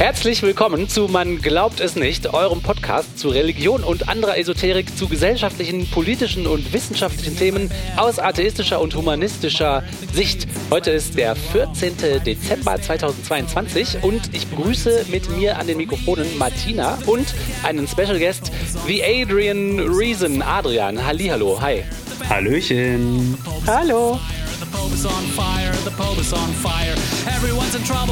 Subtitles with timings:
[0.00, 5.08] Herzlich willkommen zu Man glaubt es nicht, eurem Podcast zu Religion und anderer Esoterik, zu
[5.08, 9.84] gesellschaftlichen, politischen und wissenschaftlichen Themen aus atheistischer und humanistischer
[10.14, 10.48] Sicht.
[10.70, 12.24] Heute ist der 14.
[12.24, 18.50] Dezember 2022 und ich begrüße mit mir an den Mikrofonen Martina und einen Special Guest,
[18.86, 20.40] wie Adrian Reason.
[20.40, 21.84] Adrian, Hallihallo, hi.
[22.26, 23.36] Hallöchen.
[23.66, 24.18] Hallo.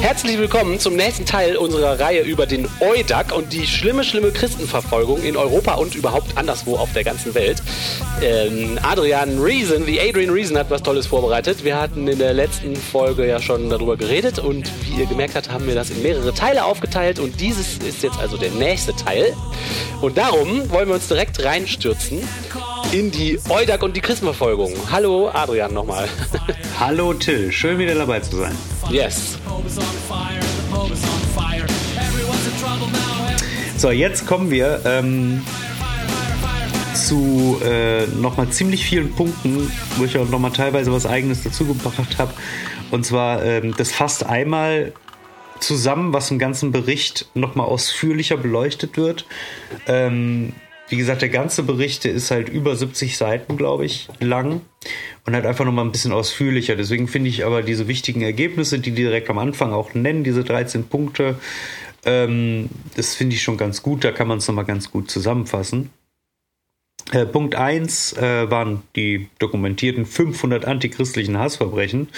[0.01, 5.23] Herzlich willkommen zum nächsten Teil unserer Reihe über den Eudag und die schlimme, schlimme Christenverfolgung
[5.23, 7.63] in Europa und überhaupt anderswo auf der ganzen Welt.
[8.21, 11.63] Ähm, Adrian Reason, wie Adrian Reason hat was Tolles vorbereitet.
[11.63, 15.51] Wir hatten in der letzten Folge ja schon darüber geredet und wie ihr gemerkt habt,
[15.51, 19.35] haben wir das in mehrere Teile aufgeteilt und dieses ist jetzt also der nächste Teil.
[20.01, 22.27] Und darum wollen wir uns direkt reinstürzen
[22.91, 24.73] in die Eudag und die Christenverfolgung.
[24.91, 26.09] Hallo Adrian nochmal.
[26.81, 28.57] Hallo Till, schön wieder dabei zu sein.
[28.91, 29.39] Yes.
[33.77, 35.43] So, jetzt kommen wir ähm,
[37.07, 42.19] zu äh, nochmal ziemlich vielen Punkten, wo ich auch nochmal teilweise was Eigenes dazu gebracht
[42.19, 42.33] habe.
[42.91, 44.93] Und zwar, ähm, das fasst einmal
[45.61, 49.27] zusammen, was im ganzen Bericht nochmal ausführlicher beleuchtet wird.
[49.87, 50.53] Ähm,
[50.89, 54.63] wie gesagt, der ganze Bericht der ist halt über 70 Seiten, glaube ich, lang
[55.27, 56.77] und halt einfach nochmal ein bisschen ausführlicher.
[56.77, 60.45] Deswegen finde ich aber diese wichtigen Ergebnisse, die die direkt am Anfang auch nennen, diese
[60.45, 61.37] 13 Punkte,
[62.05, 64.05] ähm, das finde ich schon ganz gut.
[64.05, 65.91] Da kann man es nochmal ganz gut zusammenfassen.
[67.13, 72.09] Äh, Punkt 1 äh, waren die dokumentierten 500 antichristlichen Hassverbrechen.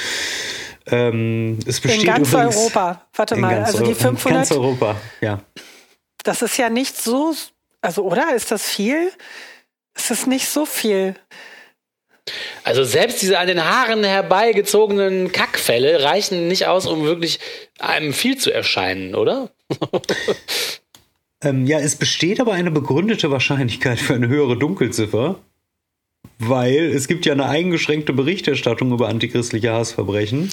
[0.86, 3.06] Ähm, es besteht in ganz übrigens, Europa.
[3.14, 4.26] Warte mal, also die 500.
[4.26, 5.40] In ganz Europa, ja.
[6.24, 7.34] Das ist ja nicht so
[7.82, 8.34] also, oder?
[8.34, 9.12] Ist das viel?
[9.94, 11.14] Ist das nicht so viel?
[12.62, 17.40] Also selbst diese an den Haaren herbeigezogenen Kackfälle reichen nicht aus, um wirklich
[17.78, 19.50] einem viel zu erscheinen, oder?
[21.42, 25.38] ähm, ja, es besteht aber eine begründete Wahrscheinlichkeit für eine höhere Dunkelziffer,
[26.38, 30.50] weil es gibt ja eine eingeschränkte Berichterstattung über antichristliche Hassverbrechen.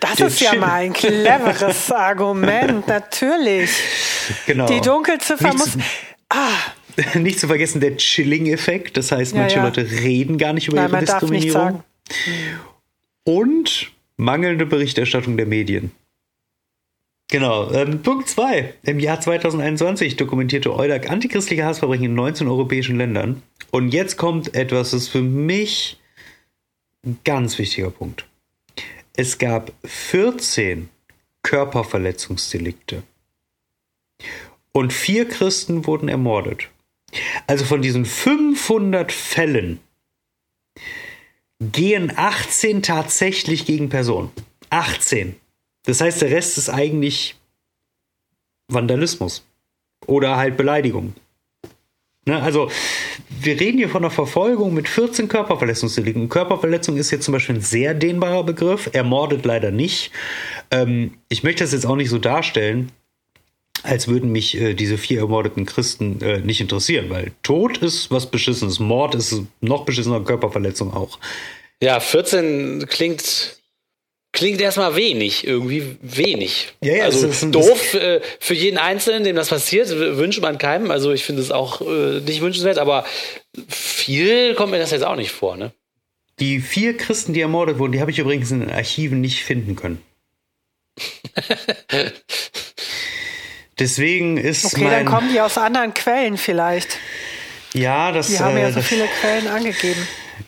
[0.00, 3.70] Das Den ist ja mal ein cleveres Argument, natürlich.
[4.46, 4.66] Genau.
[4.66, 5.84] Die Dunkelziffer Nichts muss
[6.28, 6.50] Ah.
[7.18, 8.96] Nicht zu vergessen der Chilling-Effekt.
[8.96, 9.64] Das heißt, manche ja.
[9.64, 11.82] Leute reden gar nicht über Nein, ihre Diskriminierung.
[13.24, 15.92] Und mangelnde Berichterstattung der Medien.
[17.30, 17.70] Genau.
[17.72, 18.74] Ähm, Punkt 2.
[18.84, 23.42] Im Jahr 2021 dokumentierte Eudag antichristliche Hassverbrechen in 19 europäischen Ländern.
[23.70, 25.98] Und jetzt kommt etwas, das ist für mich
[27.04, 28.26] ein ganz wichtiger Punkt.
[29.14, 30.88] Es gab 14
[31.42, 33.02] Körperverletzungsdelikte
[34.72, 36.68] und vier Christen wurden ermordet.
[37.46, 39.80] Also von diesen 500 Fällen
[41.60, 44.30] gehen 18 tatsächlich gegen Personen.
[44.70, 45.36] 18.
[45.88, 47.34] Das heißt, der Rest ist eigentlich
[48.70, 49.42] Vandalismus
[50.06, 51.14] oder halt Beleidigung.
[52.26, 52.70] Ne, also,
[53.40, 56.28] wir reden hier von einer Verfolgung mit 14 Körperverletzungsdelikten.
[56.28, 58.90] Körperverletzung ist jetzt zum Beispiel ein sehr dehnbarer Begriff.
[58.92, 60.10] Ermordet leider nicht.
[60.70, 62.92] Ähm, ich möchte das jetzt auch nicht so darstellen,
[63.82, 68.30] als würden mich äh, diese vier ermordeten Christen äh, nicht interessieren, weil Tod ist was
[68.30, 71.18] Beschissenes, Mord ist noch beschissener, Körperverletzung auch.
[71.80, 73.57] Ja, 14 klingt
[74.32, 76.74] klingt erstmal wenig, irgendwie wenig.
[76.82, 80.90] Ja, ja, also ist, doof äh, für jeden Einzelnen, dem das passiert, wünscht man keinem.
[80.90, 83.04] Also ich finde es auch äh, nicht wünschenswert, aber
[83.68, 85.72] viel kommt mir das jetzt auch nicht vor, ne?
[86.40, 89.74] Die vier Christen, die ermordet wurden, die habe ich übrigens in den Archiven nicht finden
[89.74, 90.00] können.
[93.78, 96.98] Deswegen ist Okay, mein, dann kommen die aus anderen Quellen vielleicht.
[97.74, 98.28] Ja, das.
[98.28, 100.06] Die haben ja äh, so viele Quellen angegeben.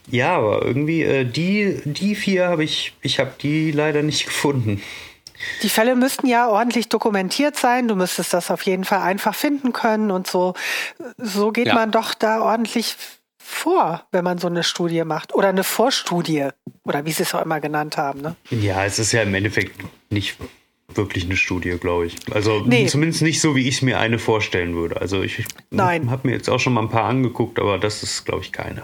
[0.09, 4.83] Ja, aber irgendwie äh, die die vier habe ich ich habe die leider nicht gefunden.
[5.63, 7.89] Die Fälle müssten ja ordentlich dokumentiert sein.
[7.89, 10.55] Du müsstest das auf jeden Fall einfach finden können und so.
[11.17, 11.75] So geht ja.
[11.75, 12.97] man doch da ordentlich
[13.39, 15.35] vor, wenn man so eine Studie macht.
[15.35, 16.49] Oder eine Vorstudie.
[16.85, 18.21] Oder wie sie es auch immer genannt haben.
[18.21, 18.37] Ne?
[18.51, 20.37] Ja, es ist ja im Endeffekt nicht
[20.95, 22.17] wirklich eine Studie, glaube ich.
[22.33, 22.87] Also nee.
[22.87, 25.01] zumindest nicht so, wie ich mir eine vorstellen würde.
[25.01, 25.45] Also ich
[25.77, 28.83] habe mir jetzt auch schon mal ein paar angeguckt, aber das ist, glaube ich, keine.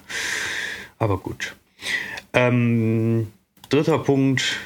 [0.99, 1.57] Aber gut.
[2.33, 3.29] Ähm,
[3.69, 4.57] dritter Punkt.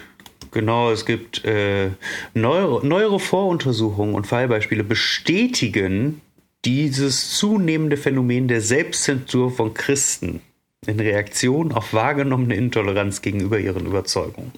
[0.53, 1.91] Genau, es gibt äh,
[2.35, 6.21] neuere, neuere Voruntersuchungen und Fallbeispiele bestätigen
[6.65, 10.43] dieses zunehmende Phänomen der Selbstzensur von Christen
[10.87, 14.53] in Reaktion auf wahrgenommene Intoleranz gegenüber ihren Überzeugungen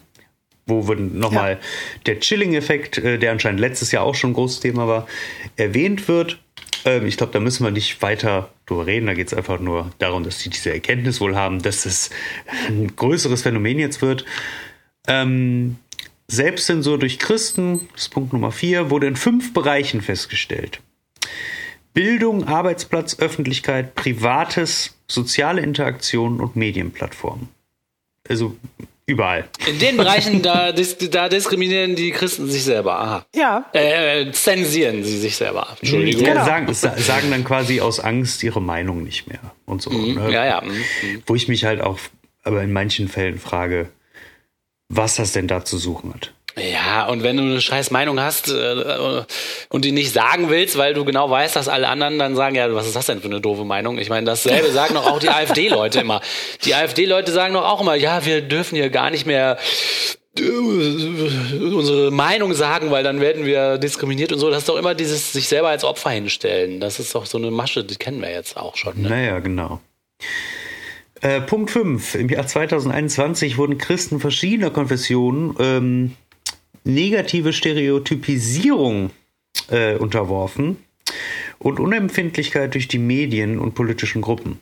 [0.67, 1.59] wo wir nochmal ja.
[2.07, 5.07] der Chilling-Effekt, äh, der anscheinend letztes Jahr auch schon ein großes Thema war,
[5.57, 6.39] erwähnt wird.
[6.85, 9.07] Ähm, ich glaube, da müssen wir nicht weiter drüber reden.
[9.07, 12.11] Da geht es einfach nur darum, dass sie diese Erkenntnis wohl haben, dass es
[12.69, 14.25] ein größeres Phänomen jetzt wird.
[15.07, 15.77] Ähm,
[16.29, 20.81] Selbstzensur durch Christen, das ist Punkt Nummer vier, wurde in fünf Bereichen festgestellt.
[21.95, 27.49] Bildung, Arbeitsplatz, Öffentlichkeit, Privates, soziale Interaktion und Medienplattformen.
[28.29, 28.57] Also
[29.07, 29.49] überall.
[29.67, 32.99] In den Bereichen, da, da diskriminieren die Christen sich selber.
[32.99, 33.27] Aha.
[33.35, 33.67] Ja.
[33.73, 35.77] Äh, zensieren sie sich selber.
[35.81, 36.25] Entschuldigung.
[36.25, 36.45] Genau.
[36.45, 39.91] Sagen, sagen, dann quasi aus Angst ihre Meinung nicht mehr und so.
[39.91, 40.15] Mhm.
[40.15, 40.33] Ne?
[40.33, 40.63] Ja, ja.
[40.63, 41.23] Mhm.
[41.27, 41.99] Wo ich mich halt auch
[42.45, 43.91] aber in manchen Fällen frage,
[44.89, 46.33] was das denn da zu suchen hat.
[46.57, 49.25] Ja, und wenn du eine scheiß Meinung hast äh,
[49.71, 52.73] und die nicht sagen willst, weil du genau weißt, dass alle anderen dann sagen, ja,
[52.75, 53.99] was ist das denn für eine doofe Meinung?
[53.99, 56.21] Ich meine, dasselbe sagen doch auch die AfD-Leute immer.
[56.65, 59.59] Die AfD-Leute sagen doch auch immer, ja, wir dürfen hier gar nicht mehr
[60.39, 64.51] äh, unsere Meinung sagen, weil dann werden wir diskriminiert und so.
[64.51, 66.81] Das ist doch immer dieses sich selber als Opfer hinstellen.
[66.81, 69.01] Das ist doch so eine Masche, die kennen wir jetzt auch schon.
[69.01, 69.09] Ne?
[69.09, 69.81] Naja, genau.
[71.23, 72.17] Äh, Punkt 5.
[72.17, 76.13] Im Jahr 2021 wurden Christen verschiedener Konfessionen ähm,
[76.85, 79.11] negative Stereotypisierung
[79.69, 80.77] äh, unterworfen
[81.59, 84.61] und Unempfindlichkeit durch die Medien und politischen Gruppen.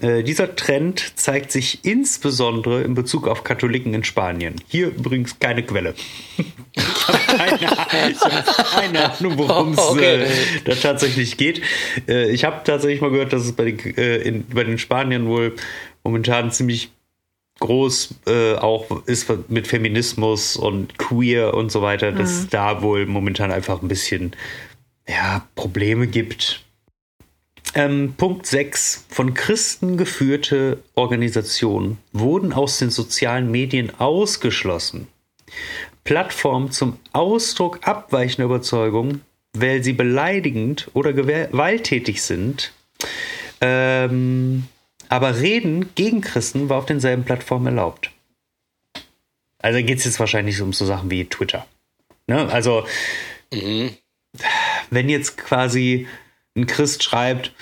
[0.00, 4.56] Äh, dieser Trend zeigt sich insbesondere in Bezug auf Katholiken in Spanien.
[4.68, 5.94] Hier übrigens keine Quelle.
[6.74, 10.22] ich habe keine, hab keine, Ahnung, worum es okay.
[10.22, 10.28] äh,
[10.64, 11.60] da tatsächlich geht.
[12.08, 15.26] Äh, ich habe tatsächlich mal gehört, dass es bei den, äh, in, bei den Spaniern
[15.26, 15.54] wohl
[16.02, 16.90] momentan ziemlich
[17.62, 22.18] groß äh, auch ist mit Feminismus und queer und so weiter, mhm.
[22.18, 24.32] dass da wohl momentan einfach ein bisschen
[25.08, 26.64] ja, Probleme gibt.
[27.74, 29.06] Ähm, Punkt 6.
[29.08, 35.06] Von Christen geführte Organisationen wurden aus den sozialen Medien ausgeschlossen.
[36.04, 39.22] Plattformen zum Ausdruck abweichender Überzeugungen,
[39.56, 42.72] weil sie beleidigend oder gewalttätig sind,
[43.60, 44.64] ähm,
[45.12, 48.10] aber Reden gegen Christen war auf denselben Plattformen erlaubt.
[49.58, 51.66] Also geht es jetzt wahrscheinlich um so Sachen wie Twitter.
[52.26, 52.48] Ne?
[52.50, 52.86] Also,
[53.52, 53.90] mhm.
[54.88, 56.08] wenn jetzt quasi
[56.56, 57.52] ein Christ schreibt,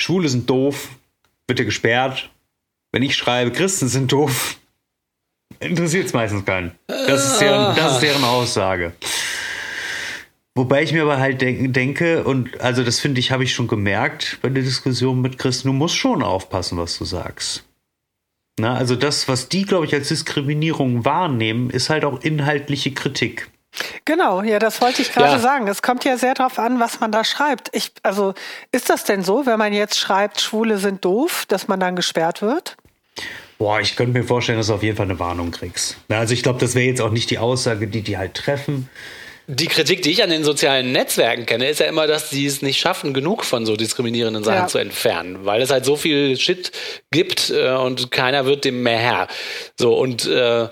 [0.00, 0.88] Schwule sind doof,
[1.46, 2.30] wird er gesperrt.
[2.90, 4.56] Wenn ich schreibe, Christen sind doof,
[5.60, 6.76] interessiert es meistens keinen.
[6.88, 8.94] Das ist, deren, das ist deren Aussage.
[10.56, 13.66] Wobei ich mir aber halt denk, denke, und also das finde ich, habe ich schon
[13.66, 17.64] gemerkt bei der Diskussion mit Christen, du musst schon aufpassen, was du sagst.
[18.60, 23.50] Na, also das, was die, glaube ich, als Diskriminierung wahrnehmen, ist halt auch inhaltliche Kritik.
[24.04, 25.38] Genau, ja, das wollte ich gerade ja.
[25.40, 25.66] sagen.
[25.66, 27.70] Es kommt ja sehr darauf an, was man da schreibt.
[27.72, 28.34] Ich, also
[28.70, 32.42] ist das denn so, wenn man jetzt schreibt, Schwule sind doof, dass man dann gesperrt
[32.42, 32.76] wird?
[33.58, 35.96] Boah, ich könnte mir vorstellen, dass du auf jeden Fall eine Warnung kriegst.
[36.08, 38.88] Also ich glaube, das wäre jetzt auch nicht die Aussage, die die halt treffen.
[39.46, 42.62] Die Kritik, die ich an den sozialen Netzwerken kenne, ist ja immer, dass sie es
[42.62, 44.66] nicht schaffen, genug von so diskriminierenden Sachen ja.
[44.68, 46.72] zu entfernen, weil es halt so viel Shit
[47.10, 49.28] gibt äh, und keiner wird dem mehr Herr.
[49.78, 50.68] So und äh, äh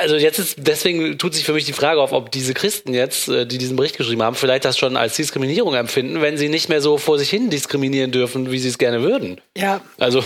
[0.00, 3.28] also jetzt ist deswegen tut sich für mich die Frage auf, ob diese Christen jetzt,
[3.28, 6.70] äh, die diesen Bericht geschrieben haben, vielleicht das schon als Diskriminierung empfinden, wenn sie nicht
[6.70, 9.38] mehr so vor sich hin diskriminieren dürfen, wie sie es gerne würden.
[9.54, 9.82] Ja.
[9.98, 10.24] Also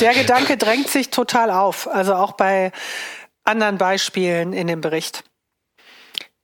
[0.00, 2.72] der Gedanke drängt sich total auf, also auch bei
[3.44, 5.22] anderen Beispielen in dem Bericht.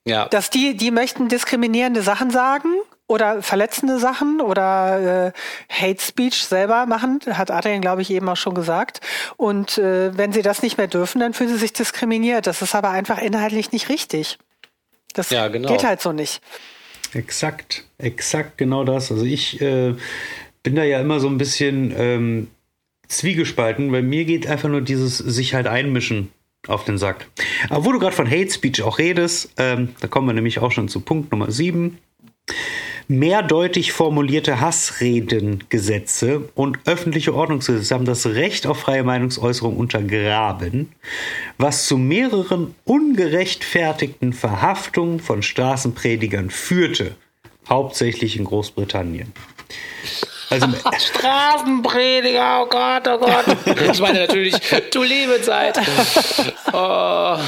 [0.08, 0.28] Ja.
[0.28, 2.68] Dass die, die möchten diskriminierende Sachen sagen
[3.06, 5.32] oder verletzende Sachen oder äh,
[5.72, 9.00] Hate Speech selber machen, hat Adrian, glaube ich, eben auch schon gesagt.
[9.36, 12.46] Und äh, wenn sie das nicht mehr dürfen, dann fühlen sie sich diskriminiert.
[12.46, 14.38] Das ist aber einfach inhaltlich nicht richtig.
[15.14, 15.68] Das ja, genau.
[15.68, 16.42] geht halt so nicht.
[17.14, 19.10] Exakt, exakt genau das.
[19.10, 19.94] Also ich äh,
[20.62, 22.48] bin da ja immer so ein bisschen ähm,
[23.08, 26.30] zwiegespalten, weil mir geht einfach nur dieses sich halt einmischen
[26.68, 27.26] auf den Sack.
[27.68, 30.72] Aber wo du gerade von Hate Speech auch redest, ähm, da kommen wir nämlich auch
[30.72, 31.98] schon zu Punkt Nummer 7.
[33.10, 40.90] Mehrdeutig formulierte Hassredengesetze und öffentliche Ordnungsgesetze haben das Recht auf freie Meinungsäußerung untergraben,
[41.56, 47.16] was zu mehreren ungerechtfertigten Verhaftungen von Straßenpredigern führte,
[47.66, 49.32] hauptsächlich in Großbritannien.
[50.50, 50.66] Also,
[50.98, 53.44] Straßenprediger, oh Gott, oh Gott.
[53.92, 54.54] Ich meine natürlich,
[54.92, 55.78] du liebe Zeit.
[56.72, 57.38] Oh.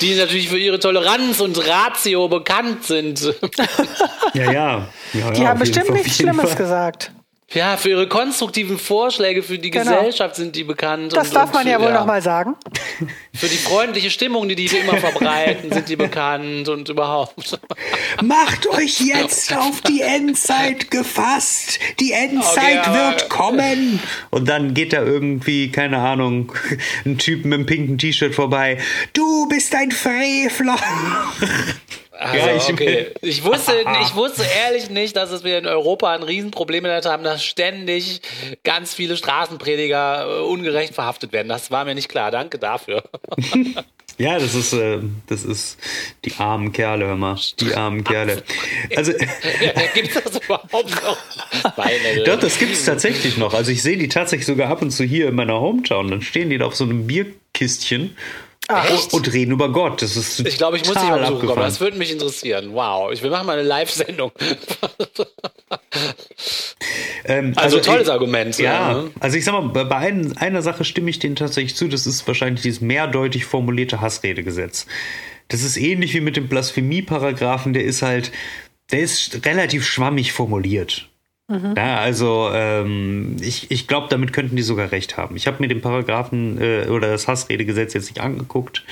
[0.00, 3.34] Die natürlich für ihre Toleranz und Ratio bekannt sind.
[4.32, 4.88] Ja, ja.
[5.12, 6.56] ja Die haben bestimmt nichts Schlimmes Fall.
[6.56, 7.12] gesagt.
[7.52, 9.96] Ja, für ihre konstruktiven Vorschläge für die genau.
[9.96, 11.12] Gesellschaft sind die bekannt.
[11.16, 11.94] Das und, darf man und, ja wohl ja.
[11.98, 12.54] noch mal sagen.
[13.32, 17.58] Für die freundliche Stimmung, die die immer verbreiten, sind die bekannt und überhaupt.
[18.22, 21.78] Macht euch jetzt auf die Endzeit gefasst.
[22.00, 24.00] Die Endzeit okay, wird kommen.
[24.30, 26.52] Und dann geht da irgendwie, keine Ahnung,
[27.06, 28.78] ein Typ mit einem pinken T-Shirt vorbei.
[29.12, 30.76] Du bist ein Frevler.
[32.20, 33.06] Also, ja, ich, okay.
[33.22, 33.72] ich, wusste,
[34.02, 38.20] ich wusste ehrlich nicht, dass es wir in Europa ein Riesenproblem damit haben, dass ständig
[38.62, 41.48] ganz viele Straßenprediger äh, ungerecht verhaftet werden.
[41.48, 42.30] Das war mir nicht klar.
[42.30, 43.04] Danke dafür.
[44.18, 44.98] Ja, das ist, äh,
[45.28, 45.78] das ist
[46.26, 47.38] die armen Kerle, hör mal.
[47.58, 48.42] Die armen Kerle.
[48.94, 49.12] Also,
[49.94, 51.16] gibt es das überhaupt noch?
[52.26, 53.54] Doch, das gibt es tatsächlich noch.
[53.54, 56.10] Also ich sehe die tatsächlich sogar ab und zu hier in meiner Hometown.
[56.10, 58.14] Dann stehen die da auf so einem Bierkistchen
[58.72, 60.00] Ach, und reden über Gott.
[60.02, 61.60] Das ist Ich glaube, ich muss dich mal besuchen kommen.
[61.60, 62.70] Das würde mich interessieren.
[62.72, 63.12] Wow.
[63.12, 64.30] Ich will machen mal eine Live-Sendung.
[67.24, 68.58] ähm, also, also, tolles ich, Argument.
[68.58, 71.88] Ja, ja, also ich sag mal, bei ein, einer Sache stimme ich denen tatsächlich zu.
[71.88, 74.86] Das ist wahrscheinlich dieses mehrdeutig formulierte Hassredegesetz.
[75.48, 77.72] Das ist ähnlich wie mit dem Blasphemie-Paragraphen.
[77.72, 78.30] Der ist halt,
[78.92, 81.09] der ist relativ schwammig formuliert.
[81.50, 81.74] Mhm.
[81.76, 85.34] Ja, also ähm, ich, ich glaube, damit könnten die sogar recht haben.
[85.34, 88.84] Ich habe mir den Paragraphen äh, oder das Hassredegesetz jetzt nicht angeguckt,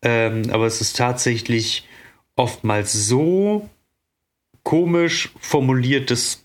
[0.00, 1.86] ähm, aber es ist tatsächlich
[2.34, 3.68] oftmals so
[4.62, 6.44] komisch formuliert, dass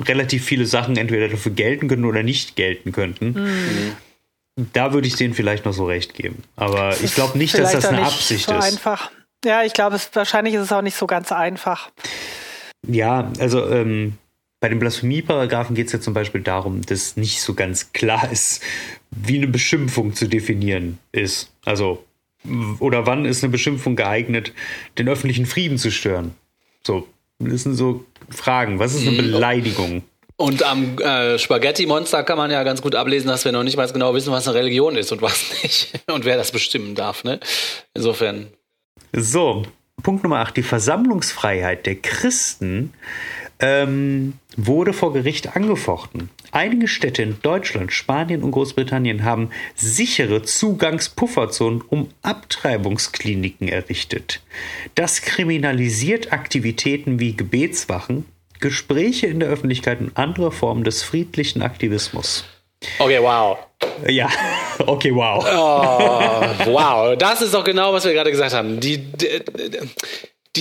[0.00, 3.32] relativ viele Sachen entweder dafür gelten können oder nicht gelten könnten.
[3.32, 4.68] Mhm.
[4.72, 6.44] Da würde ich denen vielleicht noch so recht geben.
[6.54, 8.64] Aber ich glaube nicht, dass das eine Absicht so ist.
[8.64, 9.10] Einfach.
[9.44, 11.90] Ja, ich glaube, wahrscheinlich ist es auch nicht so ganz einfach.
[12.86, 14.14] Ja, also ähm,
[14.60, 18.62] bei den Blasphemie-Paragraphen geht es ja zum Beispiel darum, dass nicht so ganz klar ist,
[19.10, 21.52] wie eine Beschimpfung zu definieren ist.
[21.64, 22.04] Also,
[22.80, 24.52] oder wann ist eine Beschimpfung geeignet,
[24.96, 26.34] den öffentlichen Frieden zu stören?
[26.84, 27.06] So,
[27.38, 28.78] das sind so Fragen.
[28.78, 29.32] Was ist eine mhm.
[29.32, 30.02] Beleidigung?
[30.36, 33.90] Und am äh, Spaghetti-Monster kann man ja ganz gut ablesen, dass wir noch nicht mal
[33.90, 36.00] genau wissen, was eine Religion ist und was nicht.
[36.08, 37.40] Und wer das bestimmen darf, ne?
[37.92, 38.46] Insofern.
[39.12, 39.64] So,
[40.02, 40.56] Punkt Nummer 8.
[40.56, 42.92] Die Versammlungsfreiheit der Christen
[43.60, 46.30] ähm, wurde vor Gericht angefochten.
[46.50, 54.40] Einige Städte in Deutschland, Spanien und Großbritannien haben sichere Zugangspufferzonen um Abtreibungskliniken errichtet.
[54.94, 58.24] Das kriminalisiert Aktivitäten wie Gebetswachen,
[58.60, 62.44] Gespräche in der Öffentlichkeit und andere Formen des friedlichen Aktivismus.
[62.98, 63.58] Okay, wow.
[64.08, 64.28] Ja,
[64.86, 65.44] okay, wow.
[65.44, 68.80] Oh, wow, das ist doch genau, was wir gerade gesagt haben.
[68.80, 69.78] Die, die, die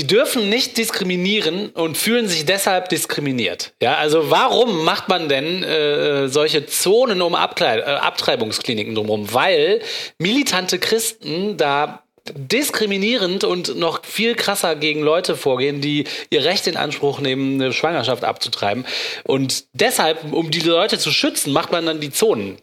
[0.06, 3.74] dürfen nicht diskriminieren und fühlen sich deshalb diskriminiert.
[3.82, 9.34] Ja, also warum macht man denn äh, solche Zonen um Abkleid äh, Abtreibungskliniken drumherum?
[9.34, 9.82] Weil
[10.20, 16.78] militante Christen da diskriminierend und noch viel krasser gegen Leute vorgehen, die ihr Recht in
[16.78, 18.86] Anspruch nehmen, eine Schwangerschaft abzutreiben.
[19.24, 22.58] Und deshalb, um die Leute zu schützen, macht man dann die Zonen.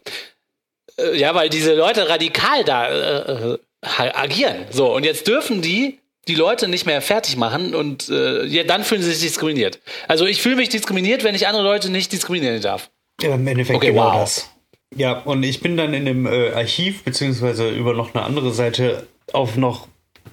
[0.97, 4.65] Äh, ja, weil diese Leute radikal da äh, äh agieren.
[4.71, 8.83] So, und jetzt dürfen die die Leute nicht mehr fertig machen und äh, ja, dann
[8.83, 9.79] fühlen sie sich diskriminiert.
[10.07, 12.89] Also ich fühle mich diskriminiert, wenn ich andere Leute nicht diskriminieren darf.
[13.21, 14.21] Ja, im Endeffekt okay, genau wow.
[14.21, 14.49] das.
[14.95, 19.07] Ja, und ich bin dann in dem äh, Archiv, beziehungsweise über noch eine andere Seite,
[19.33, 19.87] auf noch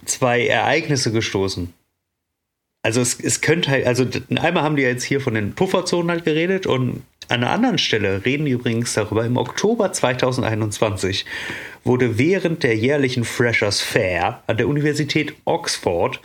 [0.05, 1.73] zwei Ereignisse gestoßen.
[2.83, 4.05] Also es, es könnte halt, also
[4.37, 8.25] einmal haben die jetzt hier von den Pufferzonen halt geredet und an einer anderen Stelle
[8.25, 11.25] reden die übrigens darüber, im Oktober 2021
[11.85, 16.21] wurde während der jährlichen Freshers Fair an der Universität Oxford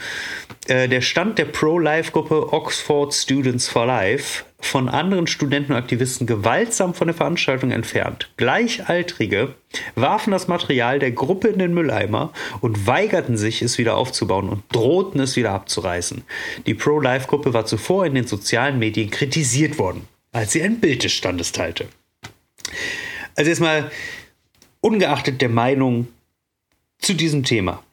[0.68, 6.94] äh, der Stand der Pro-Life-Gruppe Oxford Students for Life von anderen Studenten und Aktivisten gewaltsam
[6.94, 8.30] von der Veranstaltung entfernt.
[8.38, 9.56] Gleichaltrige
[9.96, 12.32] warfen das Material der Gruppe in den Mülleimer
[12.62, 16.24] und weigerten sich, es wieder aufzubauen und drohten es wieder abzureißen.
[16.66, 21.14] Die Pro-Life-Gruppe war zuvor in den sozialen Medien kritisiert worden, als sie ein Bild des
[21.14, 21.88] Standes teilte.
[23.36, 23.92] Also erstmal,
[24.82, 26.08] ungeachtet der Meinung
[27.00, 27.84] zu diesem Thema,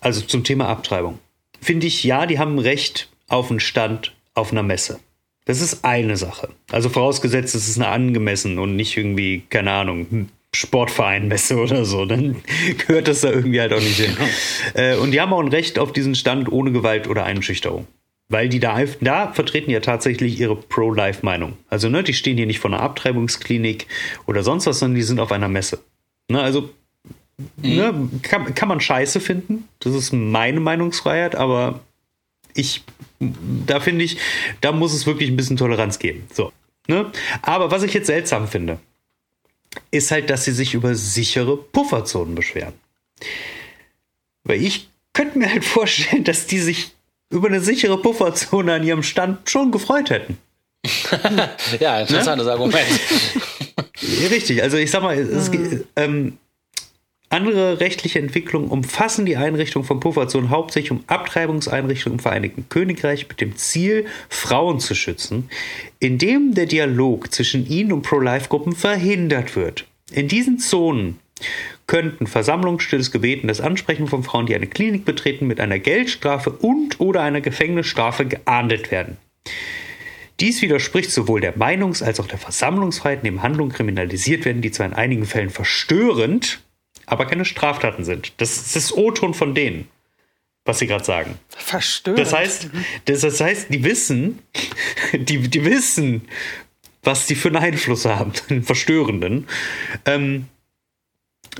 [0.00, 1.18] also zum Thema Abtreibung,
[1.60, 5.00] finde ich, ja, die haben Recht auf einen Stand auf einer Messe.
[5.48, 6.50] Das ist eine Sache.
[6.70, 12.36] Also vorausgesetzt, es ist eine angemessen und nicht irgendwie, keine Ahnung, Sportvereinmesse oder so, dann
[12.86, 14.14] gehört das da irgendwie halt auch nicht hin.
[14.74, 17.86] Äh, und die haben auch ein Recht auf diesen Stand ohne Gewalt oder Einschüchterung.
[18.28, 21.54] Weil die da, da vertreten ja tatsächlich ihre Pro-Life-Meinung.
[21.70, 23.86] Also, ne, die stehen hier nicht vor einer Abtreibungsklinik
[24.26, 25.78] oder sonst was, sondern die sind auf einer Messe.
[26.28, 26.68] Ne, also,
[27.62, 27.76] mhm.
[27.76, 29.66] ne, kann, kann man scheiße finden.
[29.78, 31.80] Das ist meine Meinungsfreiheit, aber
[32.54, 32.84] ich,
[33.20, 34.18] da finde ich,
[34.60, 36.26] da muss es wirklich ein bisschen Toleranz geben.
[36.32, 36.52] So.
[36.86, 37.10] Ne?
[37.42, 38.78] Aber was ich jetzt seltsam finde,
[39.90, 42.74] ist halt, dass sie sich über sichere Pufferzonen beschweren.
[44.44, 46.92] Weil ich könnte mir halt vorstellen, dass die sich
[47.30, 50.38] über eine sichere Pufferzone an ihrem Stand schon gefreut hätten.
[51.80, 52.52] ja, interessantes ne?
[52.52, 52.86] Argument.
[54.30, 55.84] Richtig, also ich sag mal, es, hm.
[55.96, 56.38] ähm,
[57.30, 63.40] andere rechtliche Entwicklungen umfassen die Einrichtung von Pufferzonen hauptsächlich um Abtreibungseinrichtungen im Vereinigten Königreich mit
[63.40, 65.50] dem Ziel, Frauen zu schützen,
[66.00, 69.86] indem der Dialog zwischen ihnen und Pro-Life-Gruppen verhindert wird.
[70.10, 71.18] In diesen Zonen
[71.86, 76.50] könnten Versammlung, stilles Gebeten, das Ansprechen von Frauen, die eine Klinik betreten, mit einer Geldstrafe
[76.50, 79.16] und oder einer Gefängnisstrafe geahndet werden.
[80.40, 84.86] Dies widerspricht sowohl der Meinungs- als auch der Versammlungsfreiheit, indem Handlungen kriminalisiert werden, die zwar
[84.86, 86.60] in einigen Fällen verstörend,
[87.08, 88.32] aber keine Straftaten sind.
[88.36, 89.88] Das ist das O-Ton von denen,
[90.64, 91.38] was sie gerade sagen.
[91.48, 92.20] Verstörend.
[92.20, 92.68] Das heißt,
[93.06, 94.40] das, das heißt, die wissen,
[95.12, 96.22] die, die wissen,
[97.02, 99.46] was die für einen Einfluss haben, einen verstörenden.
[100.04, 100.46] Ähm,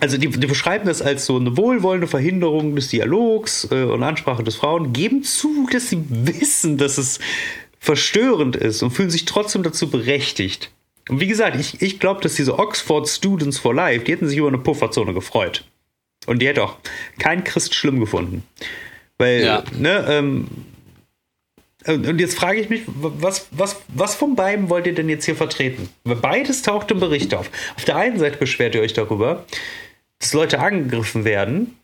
[0.01, 4.45] also die, die, beschreiben das als so eine wohlwollende Verhinderung des Dialogs äh, und Ansprache
[4.45, 7.19] des Frauen, geben zu, dass sie wissen, dass es
[7.81, 10.71] verstörend ist und fühlen sich trotzdem dazu berechtigt.
[11.09, 14.39] Und wie gesagt, ich, ich glaube, dass diese Oxford Students for Life, die hätten sich
[14.39, 15.65] über eine Pufferzone gefreut.
[16.27, 16.77] Und die hätte auch
[17.19, 18.45] kein Christ schlimm gefunden.
[19.17, 19.65] Weil, ja.
[19.73, 20.47] ne, ähm,
[21.87, 25.37] und jetzt frage ich mich, was, was, was von beiden wollt ihr denn jetzt hier
[25.37, 25.89] vertreten?
[26.05, 27.51] Beides taucht im Bericht auf.
[27.77, 29.45] Auf der einen Seite beschwert ihr euch darüber,
[30.19, 31.79] dass Leute angegriffen werden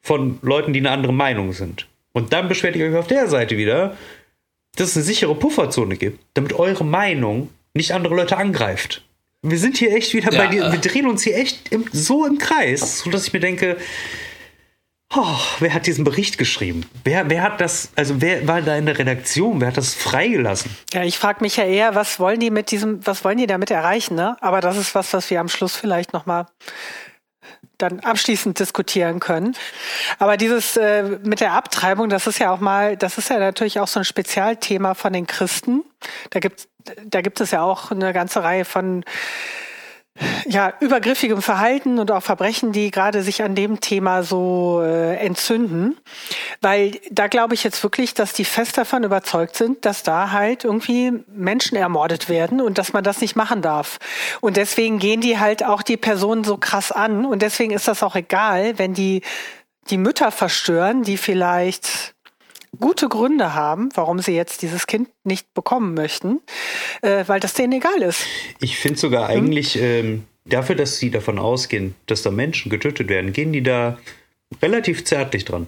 [0.00, 1.86] von Leuten, die eine andere Meinung sind.
[2.12, 3.96] Und dann beschwert ihr euch auf der Seite wieder,
[4.76, 9.02] dass es eine sichere Pufferzone gibt, damit eure Meinung nicht andere Leute angreift.
[9.42, 12.26] Wir sind hier echt wieder ja, bei dir, wir drehen uns hier echt im, so
[12.26, 13.76] im Kreis, so dass ich mir denke,
[15.14, 16.84] oh, wer hat diesen Bericht geschrieben?
[17.04, 19.60] Wer, wer hat das, also wer war da in der Redaktion?
[19.60, 20.76] Wer hat das freigelassen?
[20.92, 23.70] Ja, ich frage mich ja eher, was wollen die mit diesem, was wollen die damit
[23.70, 24.36] erreichen, ne?
[24.40, 26.46] Aber das ist was, was wir am Schluss vielleicht nochmal
[27.78, 29.54] dann abschließend diskutieren können.
[30.18, 33.80] Aber dieses äh, mit der Abtreibung, das ist ja auch mal, das ist ja natürlich
[33.80, 35.84] auch so ein Spezialthema von den Christen.
[36.30, 36.68] Da gibt,
[37.04, 39.04] da gibt es ja auch eine ganze Reihe von
[40.46, 45.96] ja, übergriffigem Verhalten und auch Verbrechen, die gerade sich an dem Thema so äh, entzünden.
[46.60, 50.64] Weil da glaube ich jetzt wirklich, dass die fest davon überzeugt sind, dass da halt
[50.64, 53.98] irgendwie Menschen ermordet werden und dass man das nicht machen darf.
[54.40, 57.26] Und deswegen gehen die halt auch die Personen so krass an.
[57.26, 59.22] Und deswegen ist das auch egal, wenn die
[59.90, 62.15] die Mütter verstören, die vielleicht
[62.78, 66.40] gute Gründe haben, warum sie jetzt dieses Kind nicht bekommen möchten,
[67.02, 68.24] äh, weil das denen egal ist.
[68.60, 69.36] Ich finde sogar hm?
[69.36, 73.98] eigentlich, ähm, dafür, dass sie davon ausgehen, dass da Menschen getötet werden, gehen die da
[74.62, 75.66] relativ zärtlich dran.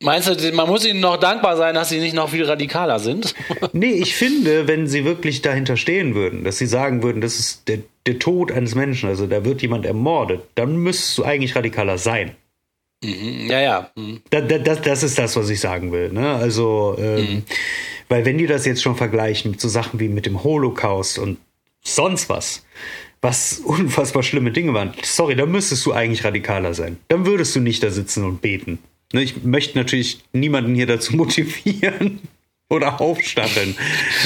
[0.00, 3.34] Meinst du, man muss ihnen noch dankbar sein, dass sie nicht noch viel radikaler sind?
[3.72, 7.66] nee, ich finde, wenn sie wirklich dahinter stehen würden, dass sie sagen würden, das ist
[7.66, 11.98] der, der Tod eines Menschen, also da wird jemand ermordet, dann müsstest du eigentlich radikaler
[11.98, 12.36] sein.
[13.02, 13.90] Mhm, ja, ja.
[13.96, 14.20] Mhm.
[14.30, 16.10] Da, da, das, das ist das, was ich sagen will.
[16.10, 16.34] Ne?
[16.34, 17.42] Also, ähm, mhm.
[18.08, 21.38] weil wenn die das jetzt schon vergleichen mit so Sachen wie mit dem Holocaust und
[21.82, 22.64] sonst was,
[23.20, 26.98] was unfassbar schlimme Dinge waren, sorry, da müsstest du eigentlich radikaler sein.
[27.08, 28.78] Dann würdest du nicht da sitzen und beten.
[29.12, 29.22] Ne?
[29.22, 32.20] Ich möchte natürlich niemanden hier dazu motivieren
[32.68, 33.76] oder aufstacheln.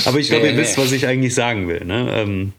[0.06, 0.62] Aber ich glaube, nee, ihr nee.
[0.62, 1.84] wisst, was ich eigentlich sagen will.
[1.84, 2.08] Ne?
[2.10, 2.52] Ähm,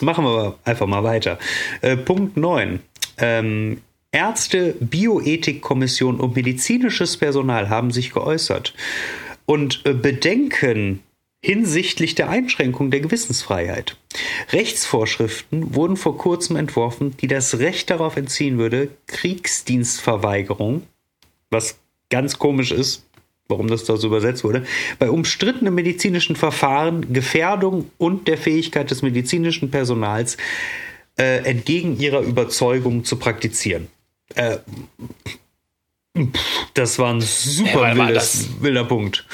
[0.00, 1.38] machen wir einfach mal weiter.
[1.80, 2.80] Äh, Punkt 9.
[3.18, 3.80] Ähm,
[4.12, 8.74] Ärzte, Bioethikkommission und medizinisches Personal haben sich geäußert
[9.46, 11.00] und äh, bedenken
[11.42, 13.96] hinsichtlich der Einschränkung der Gewissensfreiheit.
[14.52, 20.82] Rechtsvorschriften wurden vor kurzem entworfen, die das Recht darauf entziehen würde, Kriegsdienstverweigerung,
[21.50, 21.78] was
[22.10, 23.06] ganz komisch ist,
[23.48, 24.66] warum das da so übersetzt wurde,
[24.98, 30.36] bei umstrittenen medizinischen Verfahren, Gefährdung und der Fähigkeit des medizinischen Personals
[31.18, 33.88] äh, entgegen ihrer Überzeugung zu praktizieren.
[34.34, 34.58] Äh,
[36.74, 39.24] das war ein super hey, wildes, wilder Punkt.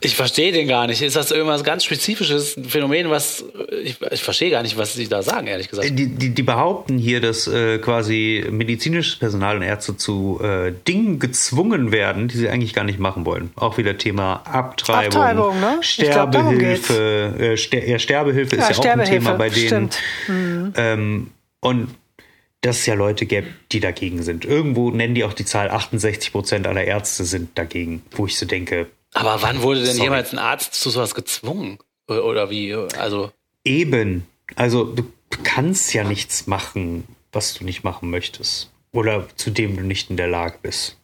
[0.00, 1.02] Ich verstehe den gar nicht.
[1.02, 3.44] Ist das irgendwas ganz spezifisches Phänomen, was
[3.82, 5.88] ich, ich verstehe gar nicht, was sie da sagen, ehrlich gesagt.
[5.90, 11.18] Die, die, die behaupten hier, dass äh, quasi medizinisches Personal und Ärzte zu äh, Dingen
[11.18, 13.50] gezwungen werden, die sie eigentlich gar nicht machen wollen.
[13.56, 15.78] Auch wieder Thema Abtreibung, Abtreibung ne?
[15.80, 17.32] Sterbehilfe.
[17.36, 19.90] Glaub, äh, Ster ja, Sterbehilfe ja, ist ja Sterbehilfe, auch ein Thema bei denen.
[20.28, 20.72] Mhm.
[20.76, 21.88] Ähm, und
[22.60, 24.44] dass es ja Leute gäbe, die dagegen sind.
[24.44, 28.46] Irgendwo nennen die auch die Zahl 68 Prozent aller Ärzte sind dagegen, wo ich so
[28.46, 28.88] denke.
[29.14, 30.04] Aber wann wurde denn sorry.
[30.04, 31.78] jemals ein Arzt zu sowas gezwungen?
[32.08, 32.74] Oder wie?
[32.74, 33.32] Also.
[33.64, 34.26] Eben.
[34.56, 35.04] Also du
[35.42, 38.70] kannst ja nichts machen, was du nicht machen möchtest.
[38.92, 40.96] Oder zu dem du nicht in der Lage bist.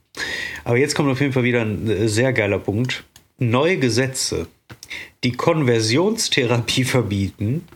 [0.65, 3.05] Aber jetzt kommt auf jeden Fall wieder ein sehr geiler Punkt.
[3.39, 4.47] Neue Gesetze,
[5.23, 7.67] die Konversionstherapie verbieten,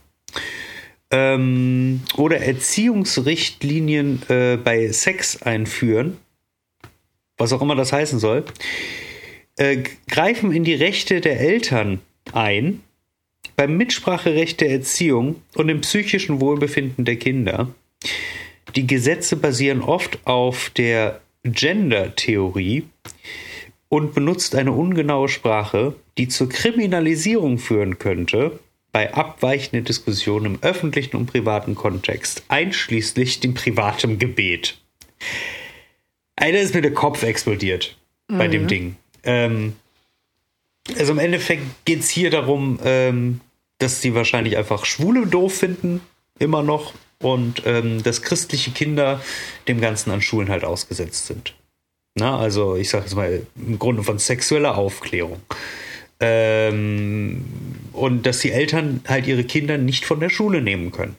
[1.10, 6.18] ähm, oder Erziehungsrichtlinien äh, bei Sex einführen,
[7.36, 8.44] was auch immer das heißen soll,
[9.56, 12.00] äh, greifen in die Rechte der Eltern
[12.32, 12.80] ein,
[13.56, 17.68] beim Mitspracherecht der Erziehung und im psychischen Wohlbefinden der Kinder.
[18.76, 22.84] Die Gesetze basieren oft auf der Gender-Theorie
[23.88, 28.60] und benutzt eine ungenaue Sprache, die zur Kriminalisierung führen könnte
[28.92, 34.78] bei abweichenden Diskussionen im öffentlichen und privaten Kontext, einschließlich dem privaten Gebet.
[36.36, 37.96] Einer ist mir der Kopf explodiert
[38.28, 38.38] mhm.
[38.38, 38.68] bei dem mhm.
[38.68, 38.96] Ding.
[39.24, 39.76] Ähm,
[40.98, 43.40] also im Endeffekt geht es hier darum, ähm,
[43.78, 46.00] dass sie wahrscheinlich einfach Schwule doof finden,
[46.38, 49.20] immer noch, und ähm, dass christliche Kinder
[49.66, 51.54] dem Ganzen an Schulen halt ausgesetzt sind.
[52.14, 55.40] Na, also ich sage jetzt mal im Grunde von sexueller Aufklärung.
[56.20, 57.44] Ähm,
[57.92, 61.16] und dass die Eltern halt ihre Kinder nicht von der Schule nehmen können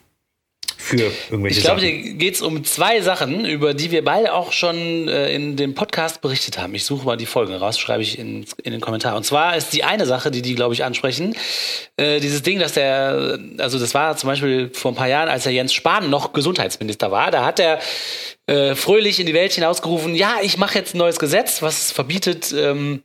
[0.90, 4.52] für irgendwelche Ich glaube, hier geht es um zwei Sachen, über die wir beide auch
[4.52, 6.74] schon äh, in dem Podcast berichtet haben.
[6.74, 9.16] Ich suche mal die Folgen raus, schreibe ich in, in den Kommentar.
[9.16, 11.36] Und zwar ist die eine Sache, die die, glaube ich, ansprechen,
[11.96, 15.44] äh, dieses Ding, dass der, also das war zum Beispiel vor ein paar Jahren, als
[15.44, 17.78] der Jens Spahn noch Gesundheitsminister war, da hat er
[18.46, 22.52] äh, fröhlich in die Welt hinausgerufen, ja, ich mache jetzt ein neues Gesetz, was verbietet,
[22.56, 23.02] ähm,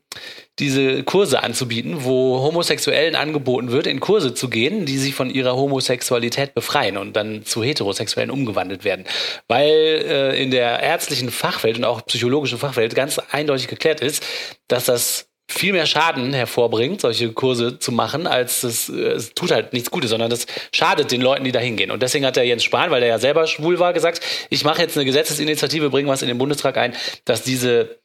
[0.60, 5.56] diese Kurse anzubieten, wo Homosexuellen angeboten wird, in Kurse zu gehen, die sie von ihrer
[5.56, 9.06] Homosexualität befreien und dann zu Heterosexuellen umgewandelt werden.
[9.48, 14.26] Weil äh, in der ärztlichen Fachwelt und auch psychologischen Fachwelt ganz eindeutig geklärt ist,
[14.68, 19.74] dass das viel mehr Schaden hervorbringt, solche Kurse zu machen, als es, es tut halt
[19.74, 21.92] nichts Gutes, sondern das schadet den Leuten, die da hingehen.
[21.92, 24.82] Und deswegen hat der Jens Spahn, weil er ja selber schwul war, gesagt, ich mache
[24.82, 28.00] jetzt eine Gesetzesinitiative, bringe was in den Bundestag ein, dass diese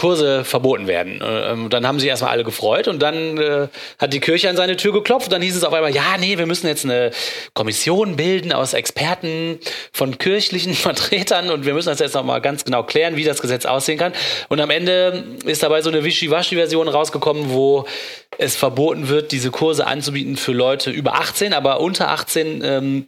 [0.00, 1.22] Kurse verboten werden.
[1.22, 4.78] Ähm, dann haben sich erstmal alle gefreut und dann äh, hat die Kirche an seine
[4.78, 7.10] Tür geklopft und dann hieß es auf einmal, ja, nee, wir müssen jetzt eine
[7.52, 9.58] Kommission bilden aus Experten
[9.92, 13.66] von kirchlichen Vertretern und wir müssen das jetzt nochmal ganz genau klären, wie das Gesetz
[13.66, 14.14] aussehen kann.
[14.48, 17.84] Und am Ende ist dabei so eine Wischiwaschi-Version rausgekommen, wo
[18.38, 23.06] es verboten wird, diese Kurse anzubieten für Leute über 18, aber unter 18, ähm,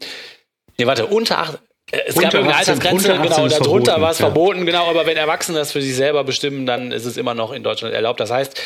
[0.76, 1.58] nee, warte, unter 18,
[1.92, 4.26] es gab eine Altersgrenze, genau, darunter war es ja.
[4.26, 7.52] verboten, genau, aber wenn Erwachsene das für sich selber bestimmen, dann ist es immer noch
[7.52, 8.18] in Deutschland erlaubt.
[8.18, 8.58] Das heißt,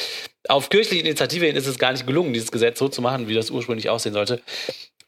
[0.48, 3.34] auf kirchliche Initiative hin ist es gar nicht gelungen, dieses Gesetz so zu machen, wie
[3.34, 4.40] das ursprünglich aussehen sollte.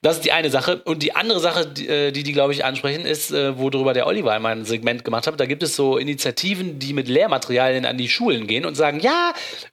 [0.01, 0.81] Das ist die eine Sache.
[0.85, 4.07] Und die andere Sache, die äh, die, die glaube ich, ansprechen, ist, äh, worüber der
[4.07, 5.41] Oliver in meinem Segment gemacht hat.
[5.41, 9.33] Da gibt es so Initiativen, die mit Lehrmaterialien an die Schulen gehen und sagen, ja,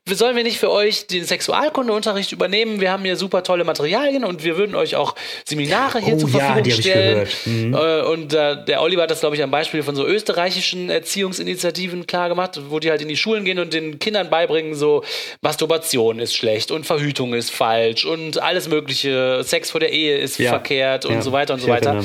[0.09, 2.81] sollen wir nicht für euch den Sexualkundeunterricht übernehmen?
[2.81, 5.13] Wir haben hier super tolle Materialien und wir würden euch auch
[5.45, 7.27] Seminare hier oh, zur Verfügung ja, stellen.
[7.45, 7.73] Mhm.
[7.75, 12.07] Äh, und äh, der Oliver hat das, glaube ich, am Beispiel von so österreichischen Erziehungsinitiativen
[12.07, 15.03] klar gemacht, wo die halt in die Schulen gehen und den Kindern beibringen, so
[15.41, 20.37] Masturbation ist schlecht und Verhütung ist falsch und alles mögliche, Sex vor der Ehe ist
[20.37, 22.01] ja, verkehrt und ja, so weiter und so weiter.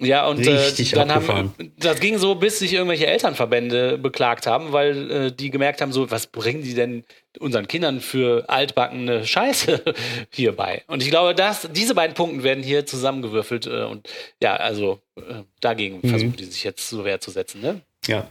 [0.00, 1.52] Ja, und äh, dann abgefahren.
[1.58, 5.92] haben das ging so, bis sich irgendwelche Elternverbände beklagt haben, weil äh, die gemerkt haben,
[5.92, 7.04] so, was bringen die denn
[7.40, 9.82] unseren Kindern für altbackene Scheiße
[10.30, 10.82] hierbei?
[10.86, 14.08] Und ich glaube, dass diese beiden Punkte werden hier zusammengewürfelt äh, und
[14.40, 16.10] ja, also äh, dagegen mhm.
[16.10, 17.80] versuchen die sich jetzt so Wehr zu setzen, ne?
[18.06, 18.28] Ja,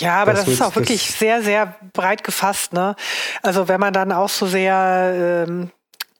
[0.00, 2.72] ja, aber das, das ist auch wirklich sehr, sehr breit gefasst.
[2.72, 2.94] Ne?
[3.42, 5.70] Also wenn man dann auch so sehr ähm,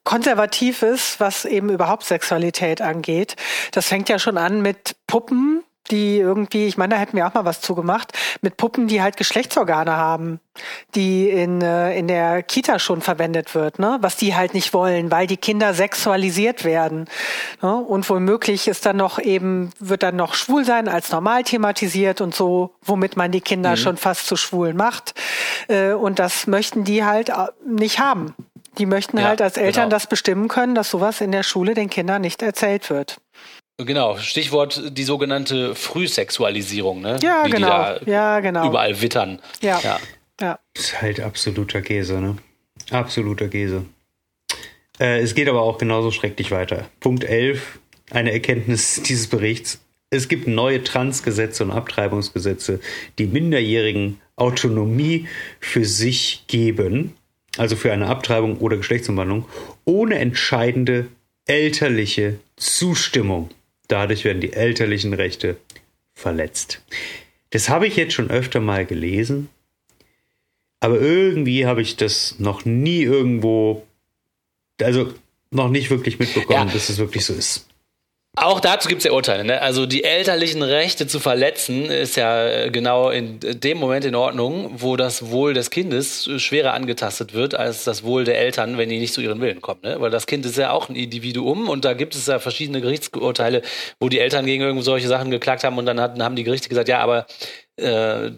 [0.08, 3.36] konservativ ist, was eben überhaupt Sexualität angeht.
[3.72, 7.34] Das fängt ja schon an mit Puppen, die irgendwie, ich meine, da hätten wir auch
[7.34, 10.40] mal was zugemacht, mit Puppen, die halt Geschlechtsorgane haben,
[10.94, 13.98] die in, äh, in der Kita schon verwendet wird, ne?
[14.00, 17.04] was die halt nicht wollen, weil die Kinder sexualisiert werden.
[17.60, 17.76] Ne?
[17.76, 22.74] Und womöglich ist dann noch eben, wird dann noch Schwulsein als normal thematisiert und so,
[22.80, 23.76] womit man die Kinder mhm.
[23.76, 25.12] schon fast zu Schwulen macht.
[25.68, 27.30] Äh, und das möchten die halt
[27.66, 28.34] nicht haben.
[28.78, 29.96] Die möchten ja, halt als Eltern genau.
[29.96, 33.20] das bestimmen können, dass sowas in der Schule den Kindern nicht erzählt wird.
[33.78, 37.18] Genau, Stichwort die sogenannte Frühsexualisierung, ne?
[37.22, 37.96] Ja, Wie genau.
[38.06, 38.68] ja, genau.
[38.68, 39.40] Überall wittern.
[39.60, 39.80] Ja.
[39.80, 40.00] ja.
[40.40, 40.58] ja.
[40.74, 42.36] Das ist halt absoluter Käse, ne?
[42.90, 43.84] Absoluter Käse.
[44.98, 46.88] Äh, es geht aber auch genauso schrecklich weiter.
[46.98, 47.78] Punkt 11,
[48.10, 49.80] eine Erkenntnis dieses Berichts.
[50.10, 52.80] Es gibt neue Transgesetze und Abtreibungsgesetze,
[53.18, 55.28] die Minderjährigen Autonomie
[55.60, 57.14] für sich geben
[57.58, 59.46] also für eine Abtreibung oder Geschlechtsumwandlung,
[59.84, 61.08] ohne entscheidende
[61.46, 63.50] elterliche Zustimmung.
[63.88, 65.56] Dadurch werden die elterlichen Rechte
[66.14, 66.82] verletzt.
[67.50, 69.48] Das habe ich jetzt schon öfter mal gelesen,
[70.80, 73.86] aber irgendwie habe ich das noch nie irgendwo,
[74.80, 75.12] also
[75.50, 76.72] noch nicht wirklich mitbekommen, ja.
[76.72, 77.67] dass es wirklich so ist.
[78.40, 79.44] Auch dazu gibt es ja Urteile.
[79.44, 79.60] Ne?
[79.60, 84.70] Also die elterlichen Rechte zu verletzen ist ja äh, genau in dem Moment in Ordnung,
[84.76, 88.98] wo das Wohl des Kindes schwerer angetastet wird als das Wohl der Eltern, wenn die
[88.98, 89.80] nicht zu ihren Willen kommen.
[89.82, 90.00] Ne?
[90.00, 93.62] Weil das Kind ist ja auch ein Individuum und da gibt es ja verschiedene Gerichtsurteile,
[93.98, 96.68] wo die Eltern gegen irgend solche Sachen geklagt haben und dann hatten, haben die Gerichte
[96.68, 97.26] gesagt, ja, aber
[97.76, 98.30] äh,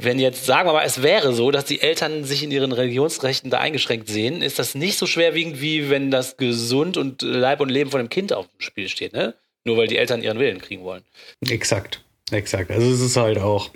[0.00, 3.50] wenn jetzt, sagen wir mal, es wäre so, dass die Eltern sich in ihren Religionsrechten
[3.50, 7.68] da eingeschränkt sehen, ist das nicht so schwerwiegend, wie wenn das Gesund und Leib und
[7.68, 9.34] Leben von dem Kind auf dem Spiel steht, ne?
[9.64, 11.02] Nur weil die Eltern ihren Willen kriegen wollen.
[11.48, 12.70] Exakt, exakt.
[12.70, 13.70] Also es ist halt auch,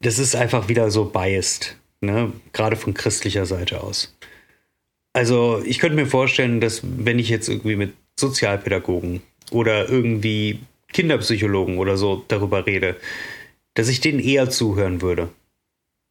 [0.00, 2.32] das ist einfach wieder so biased, ne?
[2.52, 4.16] Gerade von christlicher Seite aus.
[5.12, 9.22] Also ich könnte mir vorstellen, dass wenn ich jetzt irgendwie mit Sozialpädagogen
[9.52, 10.58] oder irgendwie
[10.92, 12.96] Kinderpsychologen oder so darüber rede,
[13.78, 15.28] dass ich denen eher zuhören würde.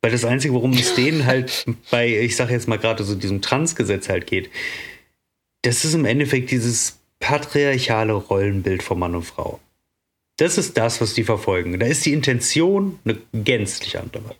[0.01, 3.41] Weil das Einzige, worum es denen halt bei, ich sage jetzt mal gerade so diesem
[3.41, 4.49] Transgesetz halt geht,
[5.63, 9.59] das ist im Endeffekt dieses patriarchale Rollenbild von Mann und Frau.
[10.37, 11.77] Das ist das, was die verfolgen.
[11.77, 14.35] Da ist die Intention eine gänzlich andere.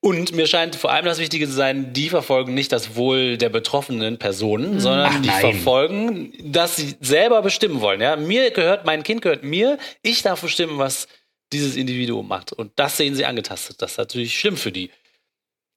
[0.00, 3.48] Und mir scheint vor allem das Wichtige zu sein, die verfolgen nicht das Wohl der
[3.48, 8.02] betroffenen Personen, sondern Ach, die verfolgen, dass sie selber bestimmen wollen.
[8.02, 11.08] Ja, mir gehört, mein Kind gehört mir, ich darf bestimmen, was
[11.54, 12.52] dieses Individuum macht.
[12.52, 13.80] Und das sehen sie angetastet.
[13.80, 14.90] Das ist natürlich schlimm für die.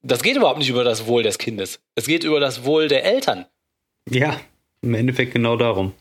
[0.02, 1.80] Das geht überhaupt nicht über das Wohl des Kindes.
[1.96, 3.46] Es geht über das Wohl der Eltern.
[4.10, 4.40] Ja,
[4.82, 5.94] im Endeffekt genau darum.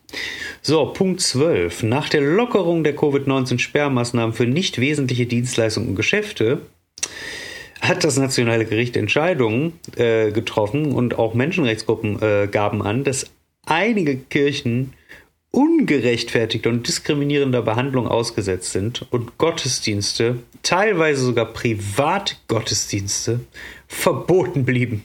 [0.61, 1.83] So, Punkt 12.
[1.83, 6.61] Nach der Lockerung der Covid-19-Sperrmaßnahmen für nicht wesentliche Dienstleistungen und Geschäfte
[7.81, 13.29] hat das nationale Gericht Entscheidungen äh, getroffen und auch Menschenrechtsgruppen äh, gaben an, dass
[13.65, 14.93] einige Kirchen
[15.57, 23.39] ungerechtfertigter und diskriminierender Behandlung ausgesetzt sind und Gottesdienste, teilweise sogar Privatgottesdienste,
[23.87, 25.03] verboten blieben.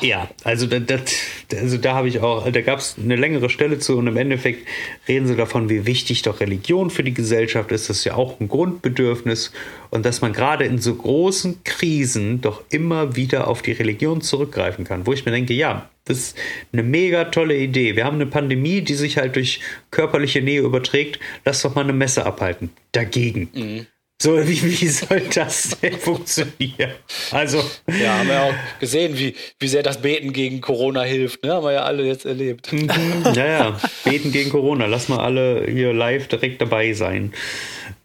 [0.00, 1.12] Ja, also da, das,
[1.54, 4.66] also da habe ich auch, da gab es eine längere Stelle zu und im Endeffekt
[5.08, 7.88] reden sie davon, wie wichtig doch Religion für die Gesellschaft ist.
[7.88, 9.52] Das ist ja auch ein Grundbedürfnis
[9.90, 14.84] und dass man gerade in so großen Krisen doch immer wieder auf die Religion zurückgreifen
[14.84, 16.38] kann, wo ich mir denke, ja, das ist
[16.72, 17.94] eine mega tolle Idee.
[17.94, 19.60] Wir haben eine Pandemie, die sich halt durch
[19.90, 21.20] körperliche Nähe überträgt.
[21.44, 22.70] Lass doch mal eine Messe abhalten.
[22.92, 23.48] Dagegen.
[23.52, 23.86] Mhm.
[24.22, 26.92] So, wie, wie soll das denn funktionieren?
[27.30, 27.64] Also.
[27.88, 31.54] Ja, haben wir ja auch gesehen, wie, wie sehr das Beten gegen Corona hilft, ne?
[31.54, 32.70] Haben wir ja alle jetzt erlebt.
[32.70, 32.90] Mhm.
[33.34, 33.80] ja, ja.
[34.04, 34.84] Beten gegen Corona.
[34.84, 37.32] Lass mal alle hier live direkt dabei sein.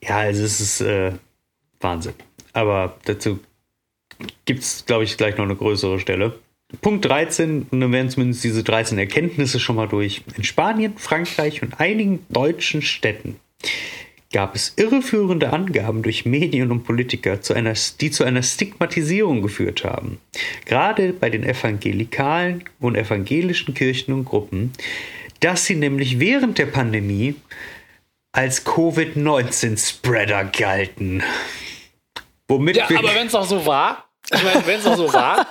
[0.01, 1.11] Ja, also es ist äh,
[1.81, 2.13] Wahnsinn.
[2.53, 3.41] Aber dazu
[4.45, 6.39] gibt es, glaube ich, gleich noch eine größere Stelle.
[6.81, 10.21] Punkt 13, und dann werden zumindest diese 13 Erkenntnisse schon mal durch.
[10.37, 13.35] In Spanien, Frankreich und einigen deutschen Städten
[14.31, 19.83] gab es irreführende Angaben durch Medien und Politiker, zu einer, die zu einer Stigmatisierung geführt
[19.83, 20.19] haben.
[20.65, 24.73] Gerade bei den evangelikalen und evangelischen Kirchen und Gruppen,
[25.39, 27.35] dass sie nämlich während der Pandemie
[28.31, 31.23] als Covid-19-Spreader galten.
[32.47, 35.47] Womit ja, aber wenn es auch so war, ich meine, wenn es auch so war,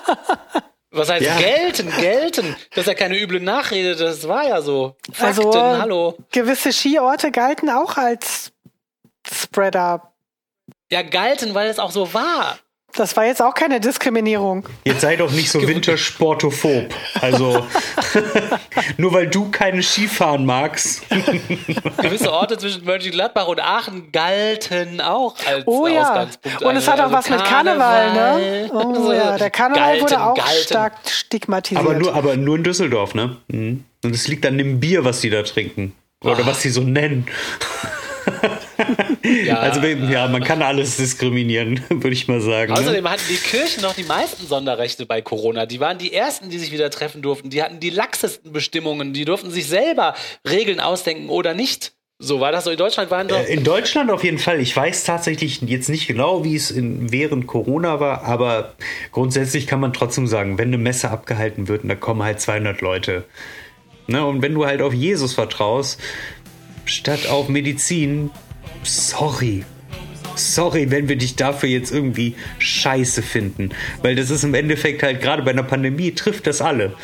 [0.90, 1.36] was heißt ja.
[1.38, 2.56] gelten, gelten?
[2.70, 4.96] Das ist ja keine üble Nachrede, das war ja so.
[5.12, 6.18] Fakten, also, hallo.
[6.30, 8.52] Gewisse Skiorte galten auch als
[9.54, 10.12] Spreader.
[10.90, 12.58] Ja, galten, weil es auch so war.
[12.96, 14.68] Das war jetzt auch keine Diskriminierung.
[14.84, 16.92] Jetzt sei doch nicht so wintersportophob.
[17.20, 17.64] Also,
[18.96, 21.02] nur weil du keine Skifahren magst.
[22.02, 26.02] Gewisse Orte zwischen Mönchengladbach und Aachen galten auch als oh, ja.
[26.02, 26.62] Ausgangspunkt.
[26.62, 28.70] Und es hat auch also was Karneval, mit Karneval, ne?
[28.72, 30.64] Oh ja, der Karneval galten, wurde auch galten.
[30.64, 31.84] stark stigmatisiert.
[31.84, 33.36] Aber nur, aber nur in Düsseldorf, ne?
[33.48, 33.84] Mhm.
[34.04, 35.94] Und es liegt an dem Bier, was die da trinken.
[36.22, 36.46] Oder oh.
[36.46, 37.26] was sie so nennen.
[39.44, 42.72] ja, also ja, man kann alles diskriminieren, würde ich mal sagen.
[42.72, 42.78] Ne?
[42.78, 45.66] Außerdem hatten die Kirchen noch die meisten Sonderrechte bei Corona.
[45.66, 47.50] Die waren die ersten, die sich wieder treffen durften.
[47.50, 49.12] Die hatten die laxesten Bestimmungen.
[49.12, 50.14] Die durften sich selber
[50.48, 51.92] Regeln ausdenken oder nicht.
[52.20, 53.40] So war das so in Deutschland waren doch.
[53.40, 54.60] Äh, in Deutschland auf jeden Fall.
[54.60, 58.74] Ich weiß tatsächlich jetzt nicht genau, wie es in, während Corona war, aber
[59.10, 62.80] grundsätzlich kann man trotzdem sagen, wenn eine Messe abgehalten wird und da kommen halt 200
[62.80, 63.24] Leute.
[64.06, 65.98] Ne, und wenn du halt auf Jesus vertraust,
[66.84, 68.30] statt auf Medizin,
[68.82, 69.64] sorry.
[70.36, 73.70] Sorry, wenn wir dich dafür jetzt irgendwie scheiße finden.
[74.02, 76.94] Weil das ist im Endeffekt halt gerade bei einer Pandemie trifft das alle.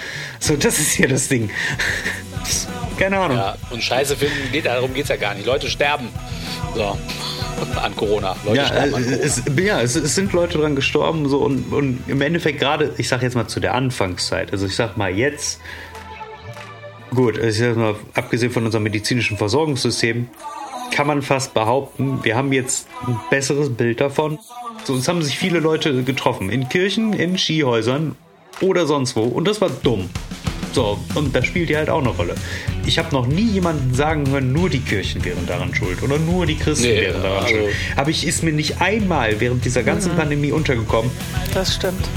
[0.40, 1.51] So, das ist hier das Ding.
[2.99, 3.37] Keine Ahnung.
[3.38, 5.46] Ja, und scheiße finden, geht, darum geht es ja gar nicht.
[5.46, 6.09] Leute sterben.
[6.75, 6.99] So.
[7.83, 8.37] An Corona.
[8.44, 9.16] Leute ja, sterben an Corona.
[9.23, 11.29] Es, ja es, es, sind Leute dran gestorben.
[11.29, 14.77] So, und, und im Endeffekt gerade, ich sag jetzt mal zu der Anfangszeit, also ich
[14.77, 15.61] sag mal jetzt,
[17.11, 20.29] gut, ich sag mal, abgesehen von unserem medizinischen Versorgungssystem,
[20.90, 24.38] kann man fast behaupten, wir haben jetzt ein besseres Bild davon.
[24.85, 26.50] So, es haben sich viele Leute getroffen.
[26.50, 28.16] In Kirchen, in Skihäusern
[28.61, 29.22] oder sonst wo.
[29.22, 30.11] Und das war dumm.
[30.72, 32.35] So, und das spielt ja halt auch eine Rolle.
[32.87, 36.46] Ich habe noch nie jemanden sagen hören, nur die Kirchen wären daran schuld oder nur
[36.46, 37.74] die Christen nee, wären daran also schuld.
[37.96, 40.18] Aber ich ist mir nicht einmal während dieser ganzen mhm.
[40.18, 41.11] Pandemie untergekommen.
[41.55, 42.09] Das stimmt.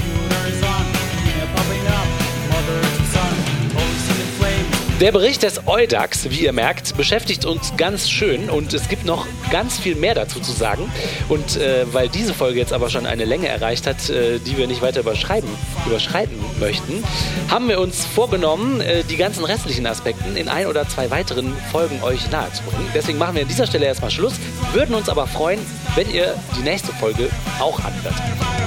[5.00, 9.26] Der Bericht des Eudax, wie ihr merkt, beschäftigt uns ganz schön und es gibt noch
[9.50, 10.88] ganz viel mehr dazu zu sagen.
[11.28, 14.68] Und äh, weil diese Folge jetzt aber schon eine Länge erreicht hat, äh, die wir
[14.68, 15.50] nicht weiter überschreiben,
[15.84, 17.02] überschreiten möchten,
[17.50, 22.00] haben wir uns vorgenommen, äh, die ganzen restlichen Aspekten in ein oder zwei weiteren Folgen
[22.04, 22.86] euch nahezubringen.
[22.94, 24.34] Deswegen machen wir an dieser Stelle erstmal Schluss,
[24.74, 25.58] würden uns aber freuen,
[25.96, 28.63] wenn ihr die nächste Folge auch anhört.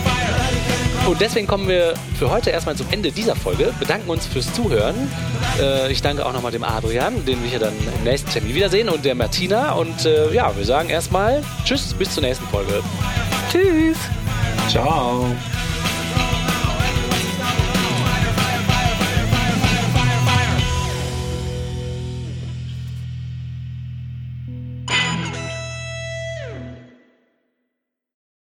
[1.08, 5.10] Und deswegen kommen wir für heute erstmal zum Ende dieser Folge, bedanken uns fürs Zuhören.
[5.58, 8.90] Äh, ich danke auch nochmal dem Adrian, den wir hier dann im nächsten Termin wiedersehen,
[8.90, 9.72] und der Martina.
[9.72, 12.84] Und äh, ja, wir sagen erstmal Tschüss, bis zur nächsten Folge.
[13.50, 13.98] Tschüss.
[14.70, 15.26] Ciao.